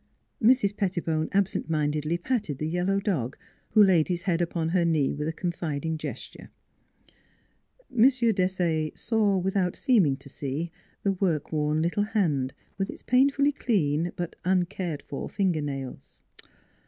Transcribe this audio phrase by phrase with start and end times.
[0.51, 0.75] "Mrs.
[0.75, 3.37] Pettibone absent mindedly patted the yellow dog,
[3.73, 6.49] who laid his head upon her knee with a confiding gesture.
[7.95, 8.05] M.
[8.09, 10.71] Desaye saw without seeming to see
[11.03, 16.23] the work worn little hand with its painfully clean but uncared for finger nails.